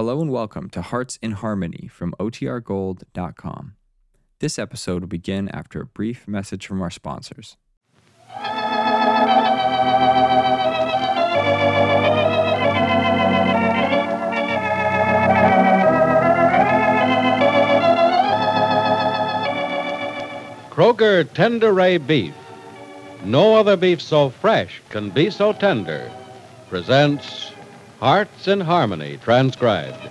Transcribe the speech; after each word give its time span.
Hello 0.00 0.22
and 0.22 0.30
welcome 0.30 0.70
to 0.70 0.80
Hearts 0.80 1.18
in 1.20 1.32
Harmony 1.32 1.86
from 1.86 2.14
OTRGold.com. 2.18 3.74
This 4.38 4.58
episode 4.58 5.02
will 5.02 5.08
begin 5.08 5.50
after 5.50 5.82
a 5.82 5.84
brief 5.84 6.26
message 6.26 6.66
from 6.66 6.80
our 6.80 6.88
sponsors. 6.88 7.58
Kroger 20.70 21.24
Tenderay 21.24 21.98
Beef. 22.06 22.34
No 23.22 23.54
other 23.54 23.76
beef 23.76 24.00
so 24.00 24.30
fresh 24.30 24.80
can 24.88 25.10
be 25.10 25.28
so 25.28 25.52
tender. 25.52 26.10
Presents 26.70 27.52
Hearts 28.00 28.48
in 28.48 28.60
Harmony, 28.60 29.18
transcribed. 29.18 30.02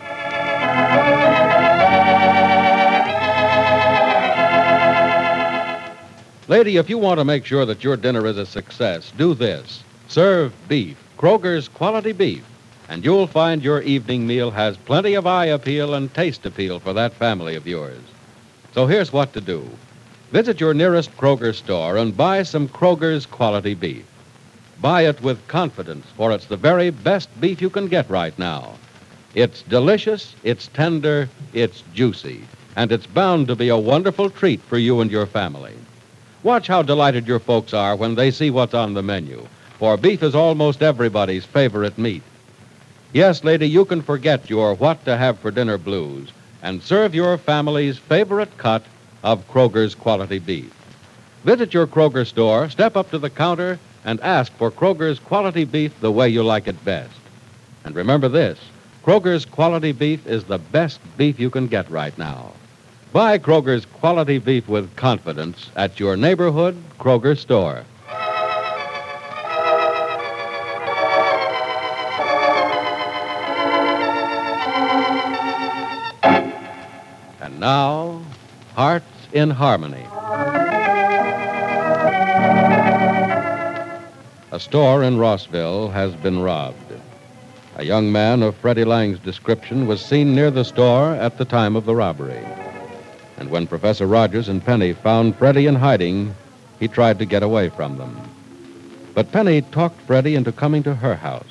Lady, 6.48 6.78
if 6.78 6.88
you 6.88 7.00
want 7.00 7.20
to 7.20 7.26
make 7.26 7.46
sure 7.46 7.66
that 7.66 7.84
your 7.84 7.98
dinner 7.98 8.28
is 8.28 8.38
a 8.38 8.46
success, 8.46 9.12
do 9.18 9.34
this. 9.34 9.84
Serve 10.08 10.54
beef, 10.68 10.98
Kroger's 11.18 11.68
quality 11.68 12.12
beef, 12.12 12.46
and 12.90 13.04
you'll 13.04 13.26
find 13.26 13.64
your 13.64 13.82
evening 13.82 14.28
meal 14.28 14.52
has 14.52 14.78
plenty 14.78 15.16
of 15.16 15.26
eye 15.26 15.46
appeal 15.46 15.96
and 15.96 16.14
taste 16.14 16.46
appeal 16.46 16.80
for 16.80 16.94
that 16.94 17.14
family 17.14 17.56
of 17.56 17.66
yours. 17.66 18.04
So 18.72 18.86
here's 18.86 19.12
what 19.12 19.34
to 19.34 19.42
do. 19.42 19.68
Visit 20.32 20.60
your 20.60 20.76
nearest 20.76 21.18
Kroger 21.18 21.56
store 21.56 21.98
and 21.98 22.16
buy 22.16 22.44
some 22.44 22.68
Kroger's 22.68 23.26
quality 23.26 23.74
beef. 23.74 24.06
Buy 24.82 25.02
it 25.08 25.22
with 25.22 25.46
confidence, 25.48 26.06
for 26.16 26.32
it's 26.32 26.46
the 26.46 26.56
very 26.56 26.90
best 26.90 27.28
beef 27.42 27.62
you 27.62 27.70
can 27.70 27.88
get 27.88 28.10
right 28.10 28.38
now. 28.40 28.76
It's 29.36 29.62
delicious, 29.64 30.36
it's 30.44 30.68
tender, 30.68 31.28
it's 31.54 31.84
juicy, 31.94 32.46
and 32.78 32.92
it's 32.92 33.06
bound 33.06 33.48
to 33.48 33.56
be 33.56 33.68
a 33.68 33.78
wonderful 33.78 34.30
treat 34.30 34.62
for 34.62 34.78
you 34.78 35.02
and 35.02 35.12
your 35.12 35.26
family. 35.26 35.74
Watch 36.44 36.68
how 36.68 36.82
delighted 36.82 37.28
your 37.28 37.40
folks 37.40 37.74
are 37.74 37.98
when 37.98 38.16
they 38.16 38.32
see 38.32 38.50
what's 38.50 38.74
on 38.74 38.94
the 38.94 39.04
menu, 39.04 39.46
for 39.78 39.98
beef 39.98 40.24
is 40.24 40.34
almost 40.34 40.82
everybody's 40.82 41.44
favorite 41.44 41.98
meat. 41.98 42.24
Yes, 43.12 43.44
lady, 43.44 43.68
you 43.68 43.84
can 43.84 44.02
forget 44.02 44.50
your 44.50 44.76
what 44.76 45.04
to 45.04 45.18
have 45.18 45.40
for 45.40 45.52
dinner 45.52 45.78
blues 45.78 46.32
and 46.62 46.82
serve 46.82 47.14
your 47.14 47.38
family's 47.38 47.98
favorite 47.98 48.58
cut 48.58 48.84
of 49.24 49.46
Kroger's 49.50 49.96
quality 49.96 50.40
beef. 50.40 50.74
Visit 51.44 51.74
your 51.74 51.88
Kroger 51.88 52.26
store, 52.26 52.70
step 52.70 52.96
up 52.96 53.10
to 53.12 53.18
the 53.18 53.30
counter, 53.30 53.78
and 54.06 54.20
ask 54.22 54.52
for 54.54 54.72
Kroger's 54.72 55.20
quality 55.20 55.66
beef 55.66 56.00
the 56.00 56.12
way 56.12 56.30
you 56.30 56.44
like 56.44 56.68
it 56.68 56.84
best. 56.86 57.14
And 57.84 57.96
remember 57.96 58.30
this 58.30 58.60
Kroger's 59.06 59.46
quality 59.46 59.92
beef 59.92 60.26
is 60.28 60.44
the 60.44 60.58
best 60.58 61.00
beef 61.18 61.40
you 61.40 61.50
can 61.50 61.68
get 61.68 61.90
right 61.90 62.18
now. 62.18 62.52
Buy 63.12 63.40
Kroger's 63.40 63.86
quality 63.86 64.38
beef 64.38 64.68
with 64.68 64.96
confidence 64.96 65.72
at 65.76 66.00
your 66.00 66.16
neighborhood 66.16 66.78
Kroger 67.00 67.38
store. 67.38 67.84
And 77.42 77.60
now, 77.60 78.22
Hearts 78.76 79.06
in 79.34 79.50
Harmony. 79.50 80.06
A 84.52 84.60
store 84.60 85.04
in 85.04 85.20
Rossville 85.20 85.92
has 85.92 86.16
been 86.16 86.42
robbed. 86.42 86.94
A 87.76 87.86
young 87.86 88.12
man 88.12 88.42
of 88.42 88.56
Freddie 88.56 88.84
Lang's 88.84 89.20
description 89.20 89.86
was 89.86 90.04
seen 90.04 90.34
near 90.34 90.50
the 90.50 90.66
store 90.66 91.14
at 91.14 91.38
the 91.38 91.46
time 91.46 91.76
of 91.76 91.86
the 91.86 91.96
robbery. 91.96 92.44
And 93.38 93.52
when 93.52 93.68
Professor 93.68 94.08
Rogers 94.08 94.50
and 94.50 94.66
Penny 94.66 94.94
found 94.94 95.36
Freddie 95.36 95.68
in 95.68 95.76
hiding, 95.76 96.34
he 96.80 96.88
tried 96.88 97.20
to 97.20 97.26
get 97.26 97.44
away 97.44 97.70
from 97.70 98.00
them. 98.00 98.20
But 99.14 99.32
Penny 99.32 99.62
talked 99.62 100.02
Freddie 100.02 100.34
into 100.34 100.52
coming 100.52 100.82
to 100.82 100.96
her 100.96 101.14
house. 101.14 101.46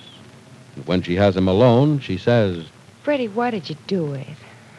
And 0.74 0.84
when 0.88 1.00
she 1.00 1.14
has 1.14 1.36
him 1.36 1.46
alone, 1.46 2.00
she 2.00 2.18
says, 2.18 2.66
Freddie, 3.04 3.28
why 3.28 3.52
did 3.52 3.70
you 3.70 3.76
do 3.86 4.12
it? 4.14 4.26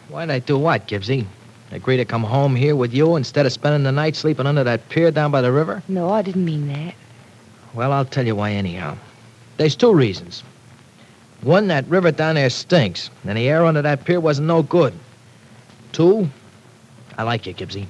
Why'd 0.10 0.30
I 0.30 0.40
do 0.40 0.58
what, 0.58 0.90
Gibbsy? 0.90 1.26
Agree 1.72 1.96
to 1.96 2.04
come 2.04 2.26
home 2.26 2.54
here 2.54 2.76
with 2.76 2.94
you 2.94 3.16
instead 3.16 3.46
of 3.46 3.54
spending 3.54 3.84
the 3.84 3.94
night 3.94 4.18
sleeping 4.18 4.46
under 4.46 4.66
that 4.66 4.90
pier 4.90 5.10
down 5.10 5.32
by 5.32 5.40
the 5.40 5.54
river? 5.54 5.82
No, 5.88 6.10
I 6.10 6.22
didn't 6.22 6.44
mean 6.44 6.68
that. 6.68 6.96
Well, 7.74 7.92
I'll 7.92 8.06
tell 8.06 8.26
you 8.26 8.36
why 8.36 8.52
anyhow. 8.52 8.98
There's 9.58 9.76
two 9.76 9.94
reasons. 9.94 10.44
One, 11.42 11.68
that 11.68 11.88
river 11.88 12.12
down 12.12 12.36
there 12.36 12.50
stinks, 12.50 13.10
and 13.26 13.38
the 13.38 13.48
air 13.48 13.66
under 13.66 13.82
that 13.82 14.04
pier 14.04 14.20
wasn't 14.20 14.48
no 14.48 14.64
good. 14.64 14.94
Two, 15.92 16.30
I 17.18 17.24
like 17.24 17.46
you, 17.46 17.54
Gibbsy. 17.54 17.86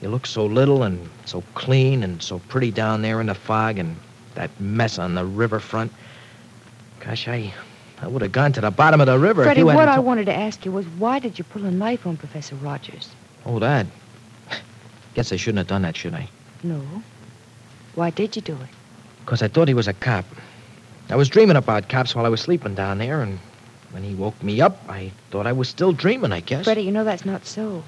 You 0.00 0.08
look 0.08 0.26
so 0.26 0.46
little 0.46 0.84
and 0.84 1.08
so 1.24 1.42
clean 1.54 2.02
and 2.02 2.22
so 2.22 2.38
pretty 2.48 2.70
down 2.70 3.02
there 3.02 3.20
in 3.20 3.26
the 3.26 3.34
fog 3.34 3.78
and 3.78 3.96
that 4.34 4.50
mess 4.60 4.98
on 4.98 5.14
the 5.14 5.24
riverfront. 5.24 5.92
Gosh, 7.00 7.26
I, 7.26 7.52
I 8.00 8.06
would 8.06 8.22
have 8.22 8.32
gone 8.32 8.52
to 8.52 8.60
the 8.60 8.70
bottom 8.70 9.00
of 9.00 9.06
the 9.06 9.18
river 9.18 9.42
Freddie, 9.42 9.60
if 9.60 9.64
you 9.64 9.68
hadn't 9.68 9.86
what 9.86 9.88
I 9.88 9.98
wanted 9.98 10.26
to 10.26 10.34
ask 10.34 10.64
you 10.64 10.72
was 10.72 10.86
why 10.98 11.18
did 11.18 11.38
you 11.38 11.44
pull 11.44 11.64
a 11.64 11.70
knife 11.70 12.06
on 12.06 12.16
Professor 12.16 12.54
Rogers? 12.56 13.10
Oh, 13.44 13.58
that. 13.58 13.86
Guess 15.14 15.32
I 15.32 15.36
shouldn't 15.36 15.58
have 15.58 15.66
done 15.66 15.82
that, 15.82 15.96
should 15.96 16.14
I? 16.14 16.28
No. 16.62 16.80
Why 17.98 18.10
did 18.10 18.36
you 18.36 18.42
do 18.42 18.52
it? 18.52 18.68
Because 19.24 19.42
I 19.42 19.48
thought 19.48 19.66
he 19.66 19.74
was 19.74 19.88
a 19.88 19.92
cop. 19.92 20.24
I 21.10 21.16
was 21.16 21.28
dreaming 21.28 21.56
about 21.56 21.88
cops 21.88 22.14
while 22.14 22.26
I 22.26 22.28
was 22.28 22.40
sleeping 22.40 22.76
down 22.76 22.98
there, 22.98 23.22
and 23.22 23.40
when 23.90 24.04
he 24.04 24.14
woke 24.14 24.40
me 24.40 24.60
up, 24.60 24.80
I 24.88 25.10
thought 25.32 25.48
I 25.48 25.52
was 25.52 25.68
still 25.68 25.92
dreaming, 25.92 26.30
I 26.30 26.38
guess. 26.38 26.62
Freddie, 26.62 26.82
you 26.82 26.92
know 26.92 27.02
that's 27.02 27.24
not 27.24 27.44
so. 27.44 27.82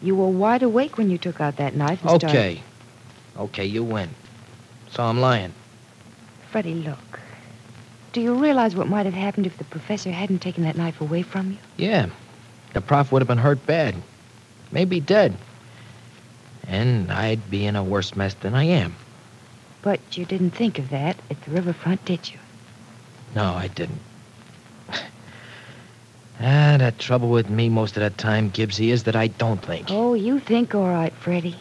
You 0.00 0.14
were 0.14 0.28
wide 0.28 0.62
awake 0.62 0.96
when 0.96 1.10
you 1.10 1.18
took 1.18 1.40
out 1.40 1.56
that 1.56 1.74
knife 1.74 2.00
and 2.02 2.10
started... 2.10 2.28
Okay. 2.28 2.62
Okay, 3.36 3.64
you 3.64 3.82
win. 3.82 4.10
So 4.92 5.02
I'm 5.02 5.20
lying. 5.20 5.52
Freddie, 6.52 6.74
look. 6.74 7.18
Do 8.12 8.20
you 8.20 8.34
realize 8.34 8.76
what 8.76 8.86
might 8.86 9.06
have 9.06 9.14
happened 9.14 9.48
if 9.48 9.58
the 9.58 9.64
professor 9.64 10.12
hadn't 10.12 10.38
taken 10.38 10.62
that 10.62 10.76
knife 10.76 11.00
away 11.00 11.22
from 11.22 11.50
you? 11.50 11.58
Yeah. 11.76 12.10
The 12.74 12.80
prof 12.80 13.10
would 13.10 13.22
have 13.22 13.28
been 13.28 13.38
hurt 13.38 13.66
bad. 13.66 13.96
Maybe 14.70 15.00
dead. 15.00 15.36
And 16.68 17.10
I'd 17.10 17.50
be 17.50 17.66
in 17.66 17.74
a 17.74 17.82
worse 17.82 18.14
mess 18.14 18.34
than 18.34 18.54
I 18.54 18.62
am. 18.62 18.94
But 19.82 20.00
you 20.16 20.24
didn't 20.24 20.50
think 20.50 20.78
of 20.78 20.90
that 20.90 21.16
at 21.30 21.40
the 21.42 21.50
riverfront, 21.50 22.04
did 22.04 22.30
you? 22.30 22.38
No, 23.34 23.54
I 23.54 23.68
didn't. 23.68 24.00
ah, 26.40 26.76
the 26.78 26.94
trouble 26.98 27.30
with 27.30 27.48
me 27.48 27.68
most 27.68 27.96
of 27.96 28.02
the 28.02 28.10
time, 28.10 28.50
Gibbsy, 28.50 28.88
is 28.88 29.04
that 29.04 29.16
I 29.16 29.28
don't 29.28 29.62
think. 29.62 29.86
Oh, 29.90 30.14
you 30.14 30.40
think 30.40 30.74
all 30.74 30.88
right, 30.88 31.12
Freddie. 31.12 31.56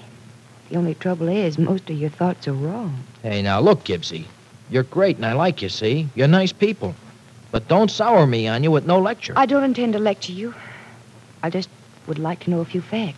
The 0.70 0.78
only 0.78 0.96
trouble 0.96 1.30
is 1.30 1.58
most 1.58 1.90
of 1.90 1.98
your 1.98 2.10
thoughts 2.10 2.48
are 2.48 2.54
wrong. 2.54 3.04
Hey, 3.24 3.42
now 3.42 3.60
look, 3.60 3.84
Gibbsy. 3.84 4.26
You're 4.70 4.84
great 4.84 5.16
and 5.16 5.26
I 5.26 5.34
like 5.34 5.62
you, 5.62 5.70
see? 5.70 6.10
You're 6.16 6.28
nice 6.28 6.52
people. 6.52 6.94
But 7.52 7.68
don't 7.68 7.90
sour 7.90 8.28
me 8.28 8.48
on 8.48 8.64
you 8.64 8.72
with 8.72 8.86
no 8.86 9.00
lecture. 9.00 9.34
I 9.38 9.46
don't 9.46 9.64
intend 9.64 9.94
to 9.94 10.00
lecture 10.00 10.34
you. 10.34 10.54
I 11.42 11.50
just 11.50 11.70
would 12.08 12.20
like 12.20 12.42
to 12.42 12.50
know 12.50 12.60
a 12.60 12.66
few 12.66 12.82
facts. 12.82 13.18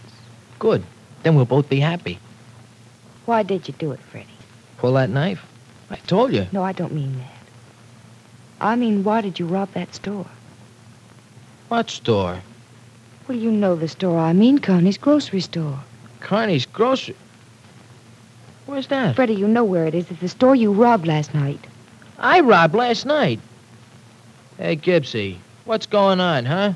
Good. 0.59 0.83
Then 1.23 1.35
we'll 1.35 1.45
both 1.45 1.69
be 1.69 1.79
happy. 1.79 2.19
Why 3.25 3.43
did 3.43 3.67
you 3.67 3.73
do 3.77 3.91
it, 3.91 3.99
Freddie? 3.99 4.27
Pull 4.79 4.93
that 4.93 5.09
knife? 5.09 5.45
I 5.91 5.97
told 5.97 6.33
you. 6.33 6.47
No, 6.51 6.63
I 6.63 6.71
don't 6.71 6.93
mean 6.93 7.17
that. 7.17 7.31
I 8.61 8.75
mean, 8.75 9.03
why 9.03 9.21
did 9.21 9.37
you 9.39 9.45
rob 9.45 9.71
that 9.73 9.93
store? 9.93 10.25
What 11.67 11.89
store? 11.89 12.39
Well, 13.27 13.37
you 13.37 13.51
know 13.51 13.75
the 13.75 13.87
store 13.87 14.17
I 14.17 14.33
mean, 14.33 14.57
Connie's 14.59 14.97
grocery 14.97 15.41
store. 15.41 15.79
Carney's 16.21 16.65
grocery. 16.65 17.15
Where's 18.65 18.87
that? 18.87 19.15
Freddie, 19.15 19.35
you 19.35 19.47
know 19.47 19.63
where 19.63 19.85
it 19.85 19.95
is. 19.95 20.09
It's 20.09 20.21
the 20.21 20.27
store 20.29 20.55
you 20.55 20.71
robbed 20.71 21.07
last 21.07 21.33
night. 21.33 21.59
I 22.17 22.39
robbed 22.39 22.75
last 22.75 23.05
night. 23.05 23.39
Hey, 24.57 24.75
Gibbsy, 24.75 25.37
what's 25.65 25.85
going 25.85 26.19
on, 26.19 26.45
huh? 26.45 26.73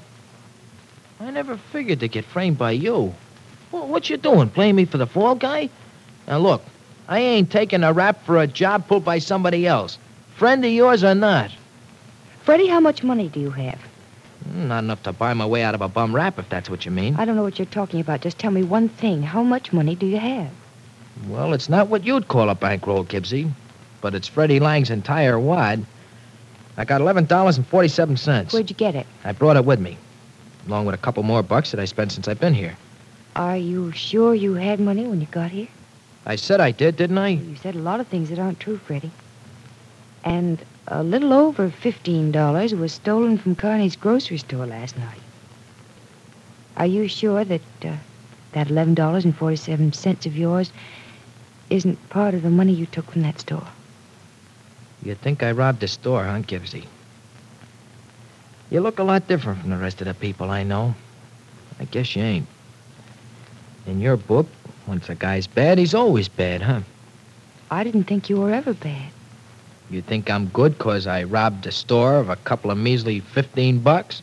I 1.19 1.31
never 1.31 1.57
figured 1.57 1.99
to 2.01 2.07
get 2.07 2.25
framed 2.25 2.57
by 2.57 2.71
you. 2.71 3.13
Wha- 3.71 3.85
What 3.85 4.09
you 4.09 4.17
doing, 4.17 4.49
playing 4.49 4.75
me 4.75 4.85
for 4.85 4.97
the 4.97 5.07
fall 5.07 5.35
guy? 5.35 5.69
Now, 6.27 6.39
look, 6.39 6.63
I 7.07 7.19
ain't 7.19 7.51
taking 7.51 7.83
a 7.83 7.93
rap 7.93 8.23
for 8.25 8.37
a 8.41 8.47
job 8.47 8.87
pulled 8.87 9.03
by 9.05 9.19
somebody 9.19 9.67
else. 9.67 9.97
Friend 10.35 10.63
of 10.63 10.71
yours 10.71 11.03
or 11.03 11.15
not. 11.15 11.51
Freddie, 12.43 12.67
how 12.67 12.79
much 12.79 13.03
money 13.03 13.29
do 13.29 13.39
you 13.39 13.51
have? 13.51 13.79
Mm, 14.49 14.67
Not 14.67 14.83
enough 14.83 15.03
to 15.03 15.13
buy 15.13 15.33
my 15.33 15.45
way 15.45 15.63
out 15.63 15.75
of 15.75 15.81
a 15.81 15.87
bum 15.87 16.13
rap, 16.15 16.39
if 16.39 16.49
that's 16.49 16.69
what 16.69 16.85
you 16.85 16.91
mean. 16.91 17.15
I 17.17 17.25
don't 17.25 17.35
know 17.35 17.43
what 17.43 17.59
you're 17.59 17.65
talking 17.65 17.99
about. 17.99 18.21
Just 18.21 18.39
tell 18.39 18.51
me 18.51 18.63
one 18.63 18.89
thing. 18.89 19.21
How 19.23 19.43
much 19.43 19.71
money 19.73 19.95
do 19.95 20.05
you 20.05 20.17
have? 20.17 20.49
Well, 21.27 21.53
it's 21.53 21.69
not 21.69 21.87
what 21.87 22.03
you'd 22.05 22.27
call 22.27 22.49
a 22.49 22.55
bankroll, 22.55 23.05
Gibbsy, 23.05 23.49
but 24.01 24.15
it's 24.15 24.27
Freddie 24.27 24.59
Lang's 24.59 24.89
entire 24.89 25.39
wad. 25.39 25.85
I 26.75 26.85
got 26.85 27.01
$11.47. 27.01 28.51
Where'd 28.53 28.69
you 28.69 28.75
get 28.75 28.95
it? 28.95 29.05
I 29.23 29.31
brought 29.31 29.55
it 29.57 29.63
with 29.65 29.79
me, 29.79 29.97
along 30.67 30.85
with 30.87 30.95
a 30.95 30.97
couple 30.97 31.21
more 31.23 31.43
bucks 31.43 31.71
that 31.71 31.79
I 31.79 31.85
spent 31.85 32.11
since 32.11 32.27
I've 32.27 32.39
been 32.39 32.53
here. 32.55 32.75
Are 33.35 33.57
you 33.57 33.91
sure 33.91 34.33
you 34.33 34.55
had 34.55 34.79
money 34.79 35.05
when 35.05 35.21
you 35.21 35.27
got 35.27 35.51
here? 35.51 35.67
I 36.25 36.35
said 36.37 36.61
I 36.61 36.71
did, 36.71 36.95
didn't 36.95 37.17
I? 37.17 37.29
You 37.29 37.55
said 37.55 37.75
a 37.75 37.79
lot 37.79 37.99
of 37.99 38.07
things 38.07 38.29
that 38.29 38.39
aren't 38.39 38.59
true, 38.59 38.77
Freddie. 38.77 39.11
And 40.23 40.63
a 40.87 41.03
little 41.03 41.33
over 41.33 41.69
$15 41.69 42.79
was 42.79 42.93
stolen 42.93 43.37
from 43.37 43.55
Carney's 43.55 43.95
grocery 43.95 44.37
store 44.37 44.65
last 44.65 44.97
night. 44.97 45.19
Are 46.77 46.85
you 46.85 47.07
sure 47.07 47.43
that 47.43 47.61
uh, 47.83 47.95
that 48.53 48.67
$11.47 48.67 50.25
of 50.25 50.37
yours 50.37 50.71
isn't 51.69 52.09
part 52.09 52.33
of 52.33 52.41
the 52.43 52.49
money 52.49 52.73
you 52.73 52.85
took 52.85 53.11
from 53.11 53.23
that 53.23 53.39
store? 53.39 53.67
You 55.03 55.15
think 55.15 55.43
I 55.43 55.51
robbed 55.51 55.81
the 55.81 55.87
store, 55.87 56.23
huh, 56.23 56.39
Gibbsy? 56.39 56.85
You 58.71 58.79
look 58.79 58.99
a 58.99 59.03
lot 59.03 59.27
different 59.27 59.61
from 59.61 59.69
the 59.69 59.77
rest 59.77 60.01
of 60.01 60.07
the 60.07 60.13
people 60.13 60.49
I 60.49 60.63
know. 60.63 60.95
I 61.79 61.85
guess 61.85 62.15
you 62.15 62.23
ain't. 62.23 62.47
In 63.85 63.99
your 63.99 64.17
book, 64.17 64.47
once 64.87 65.09
a 65.09 65.15
guy's 65.15 65.47
bad, 65.47 65.77
he's 65.77 65.93
always 65.93 66.27
bad, 66.27 66.61
huh? 66.61 66.81
I 67.71 67.83
didn't 67.83 68.03
think 68.03 68.29
you 68.29 68.37
were 68.37 68.51
ever 68.51 68.73
bad. 68.73 69.09
You 69.89 70.01
think 70.01 70.29
I'm 70.29 70.47
good 70.47 70.77
'cause 70.77 71.07
I 71.07 71.23
robbed 71.23 71.65
a 71.65 71.71
store 71.71 72.17
of 72.17 72.29
a 72.29 72.35
couple 72.35 72.71
of 72.71 72.77
measly 72.77 73.19
15 73.19 73.79
bucks? 73.79 74.21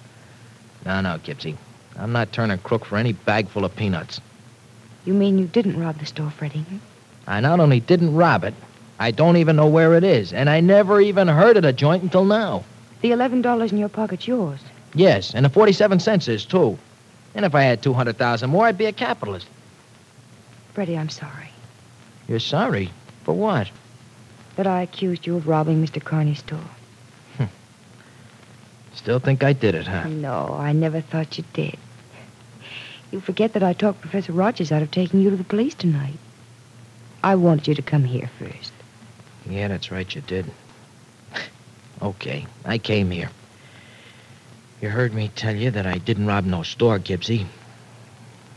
No, 0.85 1.01
no, 1.01 1.19
Gibbsy. 1.19 1.57
I'm 1.99 2.13
not 2.13 2.33
turning 2.33 2.59
crook 2.59 2.85
for 2.85 2.97
any 2.97 3.13
bag 3.13 3.49
full 3.49 3.65
of 3.65 3.75
peanuts. 3.77 4.21
You 5.05 5.15
mean 5.15 5.39
you 5.39 5.47
didn't 5.47 5.79
rob 5.79 5.99
the 5.99 6.07
store, 6.07 6.31
Freddie? 6.31 6.65
I 7.27 7.41
not 7.41 7.61
only 7.61 7.81
didn't 7.81 8.15
rob 8.15 8.45
it, 8.45 8.55
I 8.99 9.11
don't 9.11 9.37
even 9.37 9.57
know 9.57 9.67
where 9.67 9.95
it 9.95 10.05
is, 10.05 10.33
and 10.33 10.51
I 10.51 10.61
never 10.61 11.01
even 11.01 11.29
heard 11.29 11.57
of 11.57 11.63
the 11.63 11.73
joint 11.73 12.03
until 12.03 12.25
now. 12.25 12.65
The 13.01 13.13
$11 13.13 13.73
in 13.73 13.79
your 13.79 13.89
pocket's 13.89 14.29
yours. 14.29 14.61
Yes, 14.95 15.35
and 15.35 15.45
the 15.45 15.51
47 15.51 16.01
cents 16.01 16.29
is, 16.29 16.45
too. 16.45 16.79
And 17.35 17.45
if 17.45 17.55
I 17.55 17.63
had 17.63 17.83
200,000 17.83 18.51
more, 18.51 18.67
I'd 18.67 18.77
be 18.77 18.87
a 18.87 18.93
capitalist. 18.93 19.47
Freddie, 20.75 20.97
I'm 20.97 21.09
sorry 21.09 21.51
You're 22.29 22.39
sorry? 22.39 22.91
For 23.25 23.35
what? 23.35 23.71
that 24.57 24.67
I 24.67 24.83
accused 24.83 25.27
you 25.27 25.37
of 25.37 25.49
robbing 25.49 25.83
Mr. 25.83 26.05
Carney's 26.05 26.41
store. 26.41 26.59
Hm. 27.39 27.49
Still 28.95 29.19
think 29.19 29.43
I 29.43 29.55
did 29.55 29.75
it, 29.75 29.87
huh? 29.87 30.07
No, 30.09 30.55
I 30.59 30.73
never 30.73 31.01
thought 31.01 31.39
you 31.39 31.45
did. 31.55 31.79
You 33.11 33.21
forget 33.21 33.55
that 33.55 33.63
I 33.63 33.73
talked 33.73 34.03
Professor 34.03 34.33
Rogers 34.33 34.71
out 34.71 34.83
of 34.83 34.91
taking 34.91 35.21
you 35.21 35.31
to 35.31 35.37
the 35.37 35.45
police 35.45 35.75
tonight. 35.75 36.19
I 37.23 37.37
wanted 37.37 37.69
you 37.69 37.75
to 37.75 37.83
come 37.83 38.05
here 38.05 38.31
first. 38.39 38.73
Yeah, 39.49 39.69
that's 39.69 39.91
right, 39.91 40.15
you 40.15 40.21
did. 40.21 40.45
okay, 42.03 42.47
I 42.65 42.77
came 42.77 43.11
here. 43.11 43.31
You 44.83 44.91
heard 44.91 45.15
me 45.15 45.31
tell 45.35 45.57
you 45.57 45.71
that 45.71 45.87
I 45.87 45.97
didn't 45.97 46.27
rob 46.27 46.45
no 46.45 46.63
store, 46.63 46.99
Gibbsy. 46.99 47.47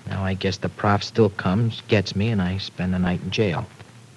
Now 0.07 0.23
I 0.23 0.33
guess 0.33 0.57
the 0.57 0.69
prof 0.69 1.03
still 1.03 1.29
comes, 1.29 1.81
gets 1.87 2.15
me, 2.15 2.29
and 2.29 2.41
I 2.41 2.57
spend 2.57 2.93
the 2.93 2.99
night 2.99 3.21
in 3.23 3.31
jail. 3.31 3.65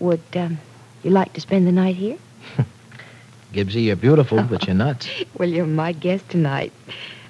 Would 0.01 0.21
um, 0.35 0.59
you 1.03 1.11
like 1.11 1.33
to 1.35 1.41
spend 1.41 1.67
the 1.67 1.73
night 1.73 1.97
here? 1.97 2.19
Gibbsy, 3.53 3.85
you're 3.85 3.97
beautiful, 3.97 4.43
but 4.43 4.67
you're 4.67 4.75
nuts. 4.77 5.09
Well, 5.39 5.49
you're 5.49 5.67
my 5.67 5.93
guest 5.93 6.29
tonight. 6.31 6.73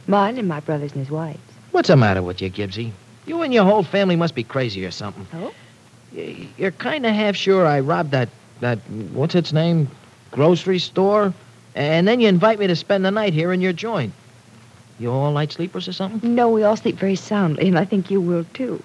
Mine 0.07 0.39
and 0.39 0.47
my 0.49 0.61
brother's 0.61 0.93
and 0.93 1.01
his 1.01 1.11
wife's. 1.11 1.41
What's 1.73 1.89
the 1.89 1.97
matter 1.97 2.23
with 2.23 2.41
you, 2.41 2.51
Gibbsy? 2.51 2.93
You 3.27 3.43
and 3.43 3.53
your 3.53 3.65
whole 3.65 3.83
family 3.83 4.15
must 4.17 4.35
be 4.35 4.45
crazy 4.45 4.85
or 4.87 4.91
something. 4.93 5.27
Oh? 5.35 5.53
Y- 6.15 6.47
You're 6.57 6.71
kind 6.71 7.05
of 7.05 7.13
half 7.15 7.35
sure 7.37 7.67
I 7.67 7.81
robbed 7.81 8.13
that, 8.13 8.29
that, 8.61 8.79
what's 9.13 9.35
its 9.35 9.53
name, 9.53 9.89
grocery 10.31 10.79
store? 10.79 11.35
And 11.75 12.07
then 12.09 12.21
you 12.21 12.29
invite 12.29 12.59
me 12.61 12.69
to 12.69 12.77
spend 12.77 13.05
the 13.05 13.11
night 13.11 13.33
here 13.35 13.53
in 13.53 13.61
your 13.61 13.73
joint. 13.73 14.13
You 14.99 15.11
all 15.11 15.33
light 15.33 15.53
sleepers 15.53 15.89
or 15.89 15.93
something? 15.93 16.35
No, 16.35 16.49
we 16.49 16.63
all 16.63 16.77
sleep 16.77 16.97
very 16.97 17.17
soundly, 17.17 17.69
and 17.69 17.79
I 17.79 17.85
think 17.85 18.11
you 18.11 18.21
will, 18.21 18.45
too. 18.55 18.83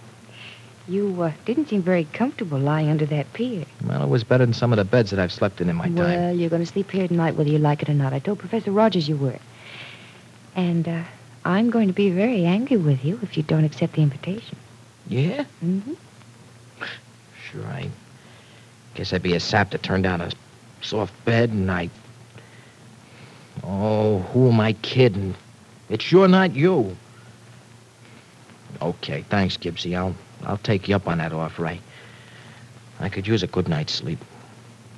You 0.87 1.21
uh, 1.21 1.31
didn't 1.45 1.69
seem 1.69 1.81
very 1.81 2.03
comfortable 2.05 2.59
lying 2.59 2.89
under 2.89 3.05
that 3.05 3.31
pier. 3.33 3.65
Well, 3.85 4.03
it 4.03 4.09
was 4.09 4.23
better 4.23 4.45
than 4.45 4.53
some 4.53 4.73
of 4.73 4.77
the 4.77 4.83
beds 4.83 5.11
that 5.11 5.19
I've 5.19 5.31
slept 5.31 5.61
in 5.61 5.69
in 5.69 5.75
my 5.75 5.85
time. 5.85 5.95
Well, 5.95 6.35
you're 6.35 6.49
going 6.49 6.63
to 6.63 6.65
sleep 6.65 6.91
here 6.91 7.07
tonight 7.07 7.35
whether 7.35 7.49
you 7.49 7.59
like 7.59 7.81
it 7.81 7.89
or 7.89 7.93
not. 7.93 8.13
I 8.13 8.19
told 8.19 8.39
Professor 8.39 8.71
Rogers 8.71 9.07
you 9.07 9.15
were. 9.15 9.39
And 10.55 10.87
uh, 10.87 11.03
I'm 11.45 11.69
going 11.69 11.87
to 11.87 11.93
be 11.93 12.09
very 12.09 12.45
angry 12.45 12.77
with 12.77 13.05
you 13.05 13.19
if 13.21 13.37
you 13.37 13.43
don't 13.43 13.63
accept 13.63 13.93
the 13.93 14.01
invitation. 14.01 14.57
Yeah? 15.07 15.45
Mm-hmm. 15.63 15.93
Sure, 17.51 17.65
I 17.65 17.89
guess 18.95 19.13
I'd 19.13 19.23
be 19.23 19.35
a 19.35 19.39
sap 19.39 19.69
to 19.71 19.77
turn 19.77 20.01
down 20.01 20.19
a 20.19 20.31
soft 20.81 21.13
bed, 21.25 21.51
and 21.51 21.71
I... 21.71 21.89
Oh, 23.63 24.19
who 24.33 24.49
am 24.49 24.59
I 24.59 24.73
kidding? 24.73 25.35
It's 25.91 26.05
sure 26.05 26.29
not 26.29 26.55
you. 26.55 26.95
Okay, 28.81 29.25
thanks, 29.29 29.57
Gibbsy. 29.57 29.95
I'll, 29.95 30.15
I'll 30.43 30.57
take 30.57 30.87
you 30.87 30.95
up 30.95 31.05
on 31.05 31.17
that 31.17 31.33
offer. 31.33 31.67
I, 31.67 31.81
I 33.01 33.09
could 33.09 33.27
use 33.27 33.43
a 33.43 33.47
good 33.47 33.67
night's 33.67 33.93
sleep. 33.93 34.19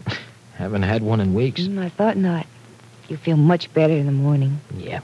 Haven't 0.55 0.83
had 0.83 1.01
one 1.01 1.19
in 1.19 1.33
weeks. 1.33 1.61
Mm, 1.61 1.83
I 1.83 1.89
thought 1.89 2.15
not. 2.15 2.45
You 3.09 3.17
feel 3.17 3.37
much 3.37 3.73
better 3.73 3.93
in 3.93 4.05
the 4.05 4.11
morning. 4.11 4.61
Yeah. 4.77 5.01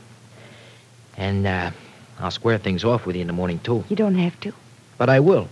And, 1.17 1.47
uh, 1.47 1.71
I'll 2.19 2.31
square 2.31 2.59
things 2.59 2.83
off 2.83 3.07
with 3.07 3.15
you 3.15 3.21
in 3.21 3.27
the 3.27 3.33
morning, 3.33 3.59
too. 3.59 3.83
You 3.89 3.95
don't 3.95 4.15
have 4.15 4.39
to. 4.41 4.53
But 4.99 5.09
I 5.09 5.19
will. 5.19 5.47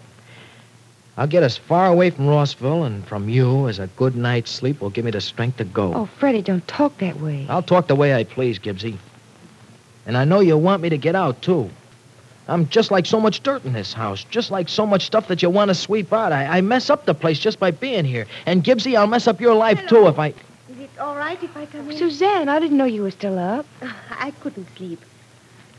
I'll 1.17 1.25
get 1.27 1.41
as 1.41 1.57
far 1.57 1.87
away 1.87 2.11
from 2.11 2.27
Rossville 2.27 2.83
and 2.83 3.03
from 3.07 3.27
you 3.27 3.67
as 3.67 3.79
a 3.79 3.87
good 3.87 4.15
night's 4.15 4.51
sleep 4.51 4.81
will 4.81 4.91
give 4.91 5.03
me 5.03 5.09
the 5.11 5.21
strength 5.21 5.57
to 5.57 5.63
go. 5.63 5.93
Oh, 5.95 6.05
Freddie, 6.05 6.43
don't 6.43 6.67
talk 6.67 6.95
that 6.99 7.19
way. 7.19 7.47
I'll 7.49 7.63
talk 7.63 7.87
the 7.87 7.95
way 7.95 8.13
I 8.13 8.23
please, 8.23 8.59
Gibbsy. 8.59 8.97
And 10.07 10.17
I 10.17 10.23
know 10.23 10.39
you 10.39 10.57
want 10.57 10.81
me 10.81 10.89
to 10.89 10.97
get 10.97 11.15
out, 11.15 11.41
too. 11.41 11.69
I'm 12.47 12.69
just 12.69 12.91
like 12.91 13.05
so 13.05 13.19
much 13.19 13.43
dirt 13.43 13.65
in 13.65 13.73
this 13.73 13.91
house, 13.91 14.23
just 14.23 14.51
like 14.51 14.69
so 14.69 14.85
much 14.85 15.05
stuff 15.05 15.27
that 15.27 15.41
you 15.41 15.49
want 15.49 15.67
to 15.67 15.75
sweep 15.75 16.13
out. 16.13 16.31
I, 16.31 16.45
I 16.45 16.61
mess 16.61 16.89
up 16.89 17.05
the 17.05 17.13
place 17.13 17.39
just 17.39 17.59
by 17.59 17.71
being 17.71 18.05
here. 18.05 18.25
And, 18.45 18.63
Gibbsy, 18.63 18.97
I'll 18.97 19.05
mess 19.05 19.27
up 19.27 19.41
your 19.41 19.53
life, 19.53 19.85
too, 19.87 20.07
if 20.07 20.17
I... 20.17 20.29
Is 20.69 20.79
it 20.79 20.89
all 20.97 21.17
right 21.17 21.41
if 21.43 21.55
I 21.57 21.65
come 21.65 21.91
in? 21.91 21.97
Suzanne, 21.97 22.47
I 22.47 22.59
didn't 22.59 22.77
know 22.77 22.85
you 22.85 23.01
were 23.01 23.11
still 23.11 23.37
up. 23.37 23.65
I 24.09 24.31
couldn't 24.39 24.69
sleep. 24.77 25.01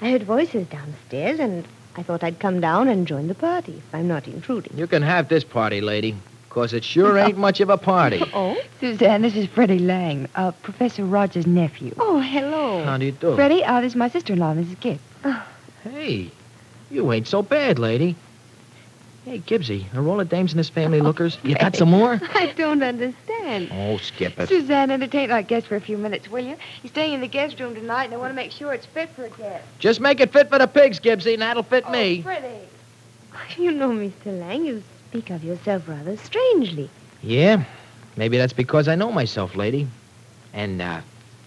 I 0.02 0.10
heard 0.10 0.24
voices 0.24 0.66
downstairs, 0.66 1.40
and 1.40 1.66
I 1.96 2.02
thought 2.02 2.22
I'd 2.22 2.38
come 2.38 2.60
down 2.60 2.88
and 2.88 3.06
join 3.06 3.28
the 3.28 3.34
party 3.34 3.78
if 3.78 3.94
I'm 3.94 4.08
not 4.08 4.28
intruding. 4.28 4.76
You 4.76 4.86
can 4.86 5.00
have 5.00 5.30
this 5.30 5.44
party, 5.44 5.80
lady, 5.80 6.14
because 6.48 6.72
it 6.72 6.84
sure 6.84 7.18
ain't 7.18 7.38
much 7.46 7.60
of 7.60 7.70
a 7.70 7.76
party. 7.76 8.22
Oh? 8.34 8.56
Suzanne, 8.80 9.22
this 9.22 9.36
is 9.36 9.46
Freddie 9.46 9.78
Lang, 9.78 10.28
uh, 10.34 10.52
Professor 10.62 11.04
Rogers' 11.04 11.46
nephew. 11.46 11.94
Oh, 11.98 12.20
hello. 12.20 12.84
How 12.84 12.96
do 12.96 13.06
you 13.06 13.12
do? 13.12 13.34
Freddie, 13.34 13.64
uh, 13.64 13.80
this 13.80 13.92
is 13.92 13.96
my 13.96 14.08
sister-in-law, 14.08 14.54
Mrs. 14.54 14.80
Gibb. 14.80 14.98
Hey, 15.84 16.30
you 16.90 17.12
ain't 17.12 17.26
so 17.28 17.42
bad, 17.42 17.78
lady. 17.78 18.16
Hey, 19.24 19.40
Gibbsy, 19.40 19.84
are 19.94 20.06
all 20.08 20.16
the 20.16 20.24
dames 20.24 20.52
in 20.52 20.56
this 20.56 20.70
family 20.70 21.00
lookers? 21.02 21.36
You 21.42 21.54
got 21.54 21.76
some 21.76 21.90
more? 21.90 22.18
I 22.34 22.46
don't 22.56 22.82
understand. 22.82 23.68
Oh, 23.70 23.98
skip 23.98 24.38
it. 24.38 24.48
Suzanne, 24.48 24.90
entertain 24.90 25.30
our 25.30 25.42
guest 25.42 25.66
for 25.66 25.76
a 25.76 25.80
few 25.82 25.98
minutes, 25.98 26.30
will 26.30 26.44
you? 26.44 26.56
He's 26.80 26.90
staying 26.92 27.12
in 27.12 27.20
the 27.20 27.28
guest 27.28 27.60
room 27.60 27.74
tonight, 27.74 28.04
and 28.04 28.14
I 28.14 28.16
want 28.16 28.30
to 28.30 28.34
make 28.34 28.52
sure 28.52 28.72
it's 28.72 28.86
fit 28.86 29.10
for 29.10 29.26
a 29.26 29.30
guest. 29.30 29.66
Just 29.78 30.00
make 30.00 30.20
it 30.20 30.32
fit 30.32 30.48
for 30.48 30.58
the 30.58 30.66
pigs, 30.66 30.98
Gibbsy, 30.98 31.34
and 31.34 31.42
that'll 31.42 31.62
fit 31.62 31.90
me. 31.90 32.20
Oh, 32.20 32.22
Freddie. 32.22 32.64
You 33.58 33.72
know, 33.72 33.90
Mr. 33.90 34.38
Lang, 34.40 34.64
you 34.64 34.82
speak 35.10 35.30
of 35.30 35.42
yourself 35.44 35.88
rather 35.88 36.16
strangely. 36.16 36.90
Yeah, 37.22 37.64
maybe 38.16 38.36
that's 38.36 38.52
because 38.52 38.88
I 38.88 38.94
know 38.94 39.10
myself, 39.10 39.56
lady. 39.56 39.86
And, 40.52 40.80
uh, 40.82 41.00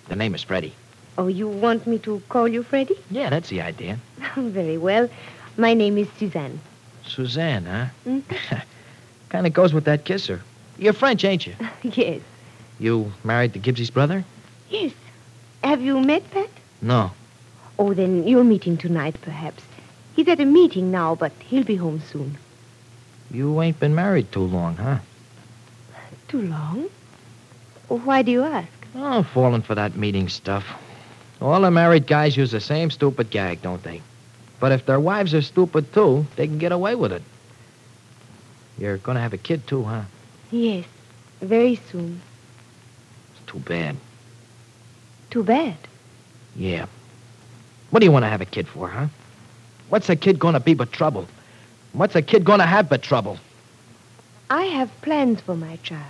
the 0.09 0.15
name 0.15 0.33
is 0.35 0.43
Freddie. 0.43 0.73
Oh, 1.17 1.27
you 1.27 1.47
want 1.47 1.85
me 1.85 1.99
to 1.99 2.21
call 2.29 2.47
you 2.47 2.63
Freddie? 2.63 2.97
Yeah, 3.11 3.29
that's 3.29 3.49
the 3.49 3.61
idea. 3.61 3.97
Very 4.35 4.77
well. 4.77 5.09
My 5.57 5.73
name 5.73 5.97
is 5.97 6.07
Suzanne. 6.17 6.59
Suzanne, 7.05 7.65
huh? 7.65 7.85
Mhm. 8.07 8.63
kind 9.29 9.47
of 9.47 9.53
goes 9.53 9.73
with 9.73 9.85
that 9.85 10.05
kisser. 10.05 10.41
You're 10.77 10.93
French, 10.93 11.23
ain't 11.23 11.45
you? 11.47 11.55
yes, 11.83 12.21
You 12.79 13.11
married 13.23 13.53
the 13.53 13.59
Gibbsy's 13.59 13.89
brother? 13.91 14.23
yes. 14.69 14.91
Have 15.63 15.81
you 15.81 15.99
met 16.01 16.29
Pat? 16.31 16.49
No. 16.81 17.11
Oh, 17.77 17.93
then 17.93 18.27
you'll 18.27 18.43
meet 18.43 18.63
him 18.63 18.77
tonight, 18.77 19.15
perhaps. 19.21 19.63
He's 20.15 20.27
at 20.27 20.39
a 20.39 20.45
meeting 20.45 20.89
now, 20.91 21.13
but 21.15 21.31
he'll 21.47 21.63
be 21.63 21.75
home 21.75 22.01
soon. 22.11 22.37
You 23.33 23.61
ain't 23.61 23.79
been 23.79 23.95
married 23.95 24.31
too 24.31 24.41
long, 24.41 24.75
huh? 24.75 24.99
Too 26.27 26.41
long? 26.41 26.89
Why 27.87 28.21
do 28.21 28.31
you 28.31 28.43
ask? 28.43 28.67
Oh, 28.95 29.23
falling 29.23 29.61
for 29.61 29.75
that 29.75 29.95
meeting 29.95 30.27
stuff. 30.29 30.65
All 31.41 31.61
the 31.61 31.71
married 31.71 32.07
guys 32.07 32.35
use 32.37 32.51
the 32.51 32.59
same 32.59 32.91
stupid 32.91 33.29
gag, 33.29 33.61
don't 33.61 33.83
they? 33.83 34.01
But 34.59 34.71
if 34.71 34.85
their 34.85 34.99
wives 34.99 35.33
are 35.33 35.41
stupid 35.41 35.93
too, 35.93 36.25
they 36.35 36.45
can 36.45 36.57
get 36.57 36.71
away 36.71 36.95
with 36.95 37.11
it. 37.11 37.23
You're 38.77 38.97
gonna 38.97 39.21
have 39.21 39.33
a 39.33 39.37
kid 39.37 39.65
too, 39.65 39.83
huh? 39.83 40.03
Yes, 40.51 40.85
very 41.41 41.79
soon. 41.91 42.21
It's 43.33 43.51
too 43.51 43.59
bad. 43.59 43.95
Too 45.29 45.43
bad. 45.43 45.77
Yeah. 46.55 46.85
What 47.89 48.01
do 48.01 48.05
you 48.05 48.11
want 48.11 48.23
to 48.23 48.29
have 48.29 48.41
a 48.41 48.45
kid 48.45 48.67
for, 48.67 48.87
huh? 48.87 49.07
What's 49.89 50.09
a 50.09 50.15
kid 50.15 50.37
gonna 50.37 50.59
be 50.59 50.73
but 50.73 50.91
trouble? 50.91 51.27
What's 51.93 52.15
a 52.15 52.21
kid 52.21 52.43
gonna 52.43 52.65
have 52.65 52.89
but 52.89 53.01
trouble? 53.01 53.37
I 54.49 54.63
have 54.63 55.01
plans 55.01 55.41
for 55.41 55.55
my 55.55 55.77
child. 55.77 56.03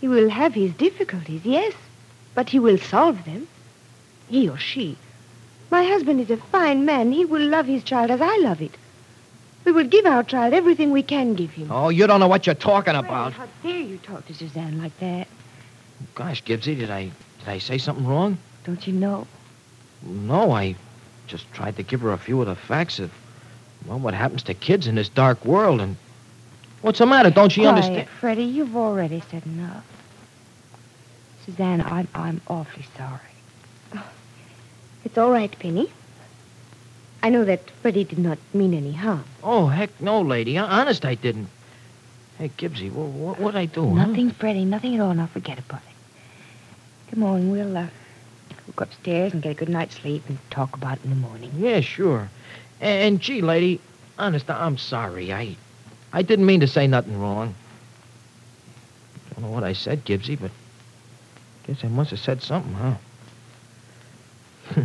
He 0.00 0.08
will 0.08 0.28
have 0.30 0.54
his 0.54 0.72
difficulties, 0.72 1.44
yes, 1.44 1.74
but 2.34 2.48
he 2.48 2.58
will 2.58 2.78
solve 2.78 3.24
them. 3.24 3.46
He 4.28 4.48
or 4.48 4.58
she. 4.58 4.96
My 5.70 5.84
husband 5.84 6.20
is 6.20 6.30
a 6.30 6.36
fine 6.36 6.84
man. 6.84 7.12
He 7.12 7.24
will 7.24 7.46
love 7.46 7.66
his 7.66 7.82
child 7.84 8.10
as 8.10 8.20
I 8.20 8.36
love 8.38 8.60
it. 8.60 8.72
We 9.64 9.72
will 9.72 9.86
give 9.86 10.06
our 10.06 10.24
child 10.24 10.54
everything 10.54 10.90
we 10.90 11.02
can 11.02 11.34
give 11.34 11.50
him. 11.50 11.70
Oh, 11.70 11.88
you 11.88 12.06
don't 12.06 12.18
know 12.18 12.28
what 12.28 12.46
you're 12.46 12.54
talking 12.54 12.96
about. 12.96 13.32
how 13.32 13.46
dare 13.62 13.78
you 13.78 13.98
talk 13.98 14.26
to 14.26 14.34
Suzanne 14.34 14.82
like 14.82 14.98
that? 14.98 15.28
Gosh, 16.14 16.42
Gibbsy, 16.42 16.76
did 16.76 16.90
I 16.90 17.04
did 17.04 17.48
I 17.48 17.58
say 17.58 17.78
something 17.78 18.06
wrong? 18.06 18.38
Don't 18.64 18.86
you 18.86 18.92
know? 18.92 19.26
No, 20.02 20.50
I 20.50 20.74
just 21.26 21.50
tried 21.52 21.76
to 21.76 21.82
give 21.82 22.00
her 22.00 22.12
a 22.12 22.18
few 22.18 22.40
of 22.40 22.48
the 22.48 22.56
facts 22.56 22.98
of 22.98 23.12
well, 23.86 23.98
what 23.98 24.14
happens 24.14 24.42
to 24.44 24.54
kids 24.54 24.86
in 24.86 24.94
this 24.94 25.08
dark 25.08 25.44
world 25.44 25.80
and 25.80 25.96
what's 26.82 26.98
the 26.98 27.06
matter? 27.06 27.30
Don't 27.30 27.56
you 27.56 27.64
Quiet, 27.64 27.74
understand? 27.76 28.08
Freddie, 28.20 28.44
you've 28.44 28.76
already 28.76 29.22
said 29.30 29.44
enough. 29.46 29.84
Suzanne, 31.44 31.80
I'm, 31.80 32.08
I'm 32.14 32.40
awfully 32.48 32.86
sorry. 32.96 33.20
Oh, 33.94 34.04
It's 35.04 35.18
all 35.18 35.30
right, 35.30 35.56
Penny. 35.58 35.90
I 37.24 37.30
know 37.30 37.44
that 37.44 37.70
Freddie 37.82 38.04
did 38.04 38.18
not 38.18 38.38
mean 38.52 38.74
any 38.74 38.92
harm. 38.92 39.24
Oh, 39.42 39.66
heck 39.68 40.00
no, 40.00 40.20
lady. 40.22 40.58
Honest, 40.58 41.04
I 41.04 41.14
didn't. 41.14 41.48
Hey, 42.38 42.50
Gibbsy, 42.56 42.90
what, 42.90 43.08
what, 43.08 43.40
what'd 43.40 43.58
I 43.58 43.66
do, 43.66 43.88
huh? 43.94 44.06
Nothing, 44.06 44.30
Freddie, 44.30 44.64
nothing 44.64 44.94
at 44.96 45.00
all. 45.00 45.14
Now 45.14 45.26
forget 45.26 45.58
about 45.58 45.80
it. 45.82 47.10
Come 47.10 47.22
on, 47.24 47.50
we'll, 47.50 47.76
uh, 47.76 47.86
we'll 48.66 48.74
go 48.74 48.84
upstairs 48.84 49.32
and 49.32 49.42
get 49.42 49.50
a 49.50 49.54
good 49.54 49.68
night's 49.68 49.96
sleep 49.96 50.22
and 50.28 50.38
talk 50.50 50.74
about 50.76 50.98
it 50.98 51.04
in 51.04 51.10
the 51.10 51.16
morning. 51.16 51.52
Yeah, 51.56 51.80
sure. 51.80 52.28
And, 52.82 53.20
gee, 53.20 53.40
lady, 53.42 53.80
honest, 54.18 54.50
I'm 54.50 54.76
sorry. 54.76 55.32
I 55.32 55.56
I 56.12 56.22
didn't 56.22 56.46
mean 56.46 56.60
to 56.60 56.66
say 56.66 56.88
nothing 56.88 57.18
wrong. 57.18 57.54
Don't 59.30 59.46
know 59.46 59.52
what 59.54 59.62
I 59.64 59.72
said, 59.72 60.04
Gibbsy, 60.04 60.38
but 60.38 60.50
guess 61.66 61.84
I 61.84 61.88
must 61.88 62.10
have 62.10 62.18
said 62.18 62.42
something, 62.42 62.74
huh? 62.74 62.94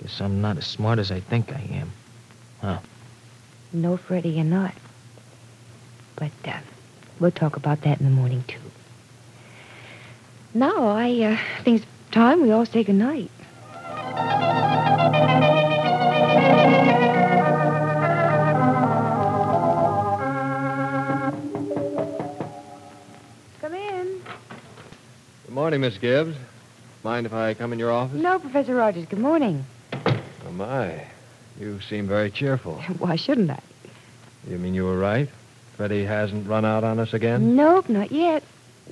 guess 0.00 0.20
I'm 0.20 0.40
not 0.40 0.56
as 0.56 0.66
smart 0.66 0.98
as 0.98 1.12
I 1.12 1.20
think 1.20 1.52
I 1.52 1.60
am. 1.60 1.92
Huh? 2.62 2.78
No, 3.74 3.98
Freddie, 3.98 4.30
you're 4.30 4.44
not. 4.44 4.74
But, 6.16 6.32
uh, 6.46 6.58
we'll 7.20 7.30
talk 7.30 7.56
about 7.56 7.82
that 7.82 8.00
in 8.00 8.06
the 8.06 8.12
morning, 8.12 8.42
too. 8.48 8.58
Now, 10.54 10.86
I, 10.88 11.10
uh, 11.20 11.62
think 11.62 11.82
it's 11.82 11.86
time 12.10 12.40
we 12.42 12.50
all 12.50 12.64
say 12.66 12.84
goodnight. 12.84 13.30
Come 13.38 13.41
morning, 25.62 25.82
Miss 25.82 25.96
Gibbs. 25.96 26.36
Mind 27.04 27.24
if 27.24 27.32
I 27.32 27.54
come 27.54 27.72
in 27.72 27.78
your 27.78 27.92
office? 27.92 28.20
No, 28.20 28.40
Professor 28.40 28.74
Rogers, 28.74 29.06
good 29.06 29.20
morning. 29.20 29.64
Oh, 29.94 30.50
my. 30.50 31.06
You 31.60 31.80
seem 31.82 32.08
very 32.08 32.32
cheerful. 32.32 32.74
Why 32.98 33.14
shouldn't 33.14 33.48
I? 33.48 33.60
You 34.48 34.58
mean 34.58 34.74
you 34.74 34.86
were 34.86 34.98
right? 34.98 35.28
Freddie 35.76 36.04
hasn't 36.04 36.48
run 36.48 36.64
out 36.64 36.82
on 36.82 36.98
us 36.98 37.14
again? 37.14 37.54
Nope, 37.54 37.88
not 37.88 38.10
yet. 38.10 38.42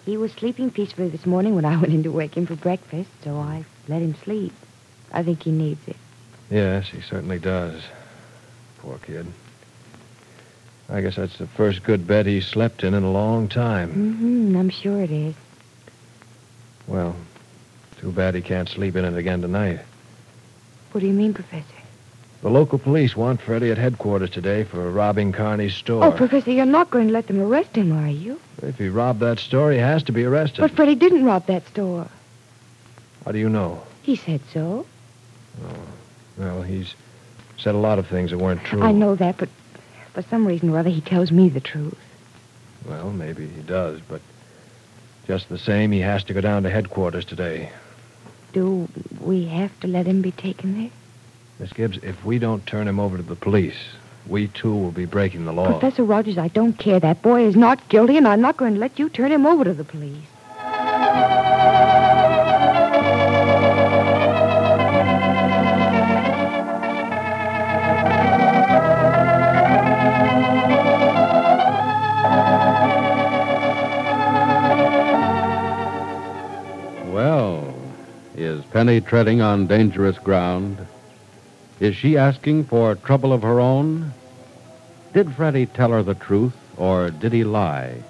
He 0.07 0.17
was 0.17 0.31
sleeping 0.31 0.71
peacefully 0.71 1.09
this 1.09 1.27
morning 1.27 1.57
when 1.57 1.65
I 1.65 1.77
went 1.81 1.93
in 1.93 2.05
to 2.05 2.13
wake 2.13 2.37
him 2.37 2.47
for 2.47 2.55
breakfast, 2.55 3.11
so 3.25 3.35
I 3.35 3.65
let 3.89 4.01
him 4.01 4.15
sleep. 4.23 4.53
I 5.13 5.25
think 5.25 5.43
he 5.43 5.51
needs 5.51 5.89
it. 5.89 5.97
Yes, 6.53 6.87
he 6.87 7.01
certainly 7.01 7.41
does. 7.41 7.83
Poor 8.79 8.97
kid. 8.99 9.27
I 10.89 11.01
guess 11.01 11.17
that's 11.17 11.37
the 11.37 11.49
first 11.49 11.83
good 11.83 12.07
bed 12.07 12.27
he's 12.27 12.47
slept 12.47 12.85
in 12.85 12.95
in 12.95 13.03
a 13.03 13.11
long 13.11 13.49
time. 13.49 13.89
Mm-hmm, 13.89 14.57
I'm 14.57 14.71
sure 14.71 15.01
it 15.03 15.11
is. 15.11 15.35
Well, 16.91 17.15
too 18.01 18.11
bad 18.11 18.35
he 18.35 18.43
can't 18.43 18.69
sleep 18.69 18.97
in 18.97 19.05
it 19.05 19.17
again 19.17 19.41
tonight. 19.41 19.79
What 20.91 21.01
do 21.01 21.07
you 21.07 21.13
mean, 21.13 21.33
Professor? 21.33 21.65
The 22.43 22.51
local 22.51 22.79
police 22.79 23.15
want 23.15 23.41
Freddie 23.41 23.71
at 23.71 23.79
headquarters 23.79 24.31
today 24.31 24.65
for 24.65 24.91
robbing 24.91 25.31
Carney's 25.31 25.75
store. 25.75 26.03
Oh, 26.03 26.11
Professor, 26.11 26.51
you're 26.51 26.67
not 26.67 26.91
going 26.91 27.07
to 27.07 27.13
let 27.13 27.29
them 27.29 27.41
arrest 27.41 27.77
him, 27.77 27.93
are 27.93 28.09
you? 28.11 28.41
If 28.63 28.79
he 28.79 28.89
robbed 28.89 29.21
that 29.21 29.39
store, 29.39 29.71
he 29.71 29.79
has 29.79 30.03
to 30.05 30.13
be 30.13 30.25
arrested. 30.25 30.63
But 30.63 30.73
Freddie 30.73 30.97
didn't 30.97 31.25
rob 31.25 31.47
that 31.47 31.67
store. 31.69 32.09
How 33.25 33.33
do 33.33 33.39
you 33.39 33.49
know? 33.49 33.83
He 34.03 34.17
said 34.17 34.41
so. 34.53 34.87
Oh, 35.63 35.87
well, 36.39 36.63
he's 36.63 36.95
said 37.59 37.75
a 37.75 37.79
lot 37.79 37.99
of 37.99 38.09
things 38.09 38.31
that 38.31 38.39
weren't 38.39 38.65
true. 38.65 38.83
I 38.83 38.93
know 38.93 39.15
that, 39.15 39.37
but 39.37 39.51
for 40.15 40.23
some 40.23 40.47
reason 40.47 40.71
or 40.71 40.79
other, 40.79 40.91
he 40.91 41.03
tells 41.03 41.31
me 41.31 41.51
the 41.51 41.61
truth. 41.61 41.99
Well, 42.89 43.13
maybe 43.13 43.47
he 43.47 43.61
does, 43.61 44.01
but 44.09 44.23
just 45.31 45.49
the 45.49 45.59
same, 45.59 45.93
he 45.93 46.01
has 46.01 46.25
to 46.25 46.35
go 46.35 46.41
down 46.41 46.65
to 46.65 46.71
headquarters 46.71 47.25
today. 47.25 47.71
Do 48.53 48.89
we 49.21 49.45
have 49.45 49.71
to 49.79 49.87
let 49.87 50.05
him 50.05 50.23
be 50.23 50.33
taken 50.33 50.77
there? 50.77 50.91
Miss 51.61 51.73
Gibbs, 51.73 52.01
if 52.03 52.25
we 52.25 52.41
don't 52.41 52.67
turn 52.67 52.89
him 52.89 52.99
over 52.99 53.17
to 53.17 53.23
the 53.23 53.37
police, 53.37 53.77
we 54.27 54.49
too 54.49 54.75
will 54.75 54.91
be 54.91 55.05
breaking 55.05 55.45
the 55.45 55.53
law. 55.53 55.67
Professor 55.79 56.03
Rogers, 56.03 56.37
I 56.37 56.49
don't 56.49 56.73
care. 56.73 56.99
That 56.99 57.23
boy 57.23 57.45
is 57.45 57.55
not 57.55 57.89
guilty, 57.89 58.17
and 58.17 58.27
I'm 58.27 58.41
not 58.41 58.57
going 58.57 58.75
to 58.75 58.81
let 58.81 58.99
you 58.99 59.09
turn 59.09 59.31
him 59.31 59.47
over 59.47 59.63
to 59.63 59.73
the 59.73 59.85
police. 59.85 60.27
Penny 78.81 79.03
treading 79.03 79.43
on 79.43 79.67
dangerous 79.67 80.17
ground? 80.17 80.87
Is 81.81 81.95
she 81.95 82.17
asking 82.17 82.65
for 82.65 82.95
trouble 82.95 83.31
of 83.31 83.43
her 83.43 83.61
own? 83.61 84.11
Did 85.13 85.35
Freddie 85.35 85.67
tell 85.67 85.91
her 85.91 86.03
the 86.03 86.15
truth, 86.15 86.57
or 86.79 87.11
did 87.11 87.35
he 87.35 87.45
lie? 87.45 88.03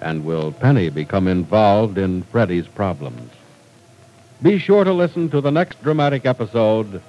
And 0.00 0.24
will 0.24 0.52
Penny 0.52 0.88
become 0.88 1.28
involved 1.28 1.98
in 1.98 2.22
Freddie's 2.22 2.66
problems? 2.66 3.30
Be 4.40 4.58
sure 4.58 4.84
to 4.84 4.92
listen 4.94 5.28
to 5.28 5.42
the 5.42 5.52
next 5.52 5.82
dramatic 5.82 6.24
episode 6.24 7.02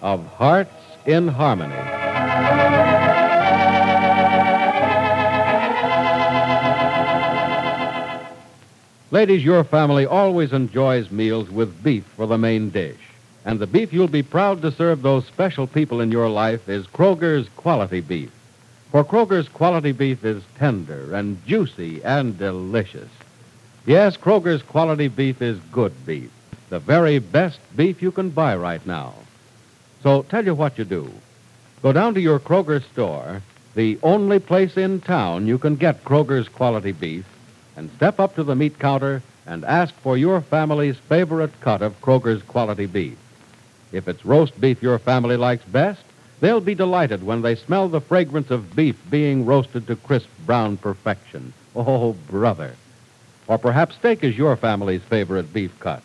of 0.00 0.24
Hearts 0.24 0.70
in 1.06 1.26
Harmony. 1.26 2.83
Ladies, 9.14 9.44
your 9.44 9.62
family 9.62 10.06
always 10.06 10.52
enjoys 10.52 11.12
meals 11.12 11.48
with 11.48 11.84
beef 11.84 12.02
for 12.16 12.26
the 12.26 12.36
main 12.36 12.70
dish. 12.70 12.98
And 13.44 13.60
the 13.60 13.66
beef 13.68 13.92
you'll 13.92 14.08
be 14.08 14.24
proud 14.24 14.60
to 14.62 14.72
serve 14.72 15.02
those 15.02 15.24
special 15.24 15.68
people 15.68 16.00
in 16.00 16.10
your 16.10 16.28
life 16.28 16.68
is 16.68 16.88
Kroger's 16.88 17.48
quality 17.50 18.00
beef. 18.00 18.32
For 18.90 19.04
Kroger's 19.04 19.48
quality 19.48 19.92
beef 19.92 20.24
is 20.24 20.42
tender 20.58 21.14
and 21.14 21.40
juicy 21.46 22.02
and 22.02 22.36
delicious. 22.36 23.08
Yes, 23.86 24.16
Kroger's 24.16 24.64
quality 24.64 25.06
beef 25.06 25.40
is 25.40 25.60
good 25.70 25.92
beef, 26.04 26.32
the 26.70 26.80
very 26.80 27.20
best 27.20 27.60
beef 27.76 28.02
you 28.02 28.10
can 28.10 28.30
buy 28.30 28.56
right 28.56 28.84
now. 28.84 29.14
So 30.02 30.22
tell 30.22 30.44
you 30.44 30.56
what 30.56 30.76
you 30.76 30.84
do. 30.84 31.08
Go 31.82 31.92
down 31.92 32.14
to 32.14 32.20
your 32.20 32.40
Kroger 32.40 32.82
store, 32.82 33.42
the 33.76 33.96
only 34.02 34.40
place 34.40 34.76
in 34.76 35.00
town 35.00 35.46
you 35.46 35.58
can 35.58 35.76
get 35.76 36.02
Kroger's 36.02 36.48
quality 36.48 36.90
beef, 36.90 37.24
and 37.76 37.90
step 37.96 38.20
up 38.20 38.34
to 38.34 38.44
the 38.44 38.54
meat 38.54 38.78
counter 38.78 39.22
and 39.46 39.64
ask 39.64 39.94
for 39.96 40.16
your 40.16 40.40
family's 40.40 40.96
favorite 40.96 41.52
cut 41.60 41.82
of 41.82 42.00
Kroger's 42.00 42.42
quality 42.42 42.86
beef. 42.86 43.18
If 43.92 44.08
it's 44.08 44.24
roast 44.24 44.60
beef 44.60 44.82
your 44.82 44.98
family 44.98 45.36
likes 45.36 45.64
best, 45.64 46.02
they'll 46.40 46.60
be 46.60 46.74
delighted 46.74 47.22
when 47.22 47.42
they 47.42 47.54
smell 47.54 47.88
the 47.88 48.00
fragrance 48.00 48.50
of 48.50 48.74
beef 48.74 48.96
being 49.10 49.44
roasted 49.44 49.86
to 49.86 49.96
crisp 49.96 50.28
brown 50.46 50.76
perfection. 50.76 51.52
Oh, 51.76 52.12
brother. 52.28 52.74
Or 53.46 53.58
perhaps 53.58 53.96
steak 53.96 54.24
is 54.24 54.38
your 54.38 54.56
family's 54.56 55.02
favorite 55.02 55.52
beef 55.52 55.78
cut. 55.80 56.02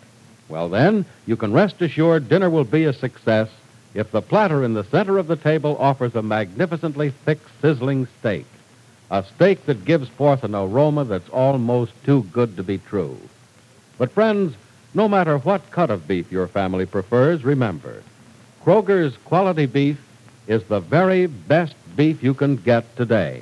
Well, 0.50 0.68
then, 0.68 1.06
you 1.26 1.38
can 1.38 1.54
rest 1.54 1.82
assured 1.82 2.28
dinner 2.28 2.50
will 2.50 2.64
be 2.64 2.86
a 2.86 2.94
success 2.94 3.50
if 3.94 4.12
the 4.12 4.22
platter 4.22 4.64
in 4.64 4.74
the 4.74 4.84
center 4.84 5.18
of 5.18 5.28
the 5.28 5.36
table 5.36 5.78
offers 5.80 6.16
a 6.16 6.22
magnificently 6.22 7.12
thick, 7.26 7.40
sizzling 7.62 8.08
steak. 8.20 8.46
A 9.12 9.24
steak 9.24 9.66
that 9.66 9.86
gives 9.86 10.08
forth 10.08 10.44
an 10.44 10.54
aroma 10.54 11.04
that's 11.04 11.30
almost 11.30 11.92
too 12.04 12.24
good 12.32 12.56
to 12.58 12.64
be 12.64 12.78
true. 12.78 13.18
But, 13.98 14.12
friends, 14.12 14.56
no 14.94 15.08
matter 15.08 15.38
what 15.40 15.72
cut 15.72 15.90
of 15.90 16.08
beef 16.08 16.32
your 16.32 16.48
family 16.48 16.86
prefers, 16.86 17.44
remember, 17.44 18.04
Kroger's 18.64 19.18
quality 19.26 19.66
beef 19.66 20.00
is 20.48 20.64
the 20.64 20.80
very 20.80 21.26
best 21.26 21.76
beef 21.96 22.22
you 22.22 22.34
can 22.34 22.56
get 22.56 22.96
today. 22.96 23.42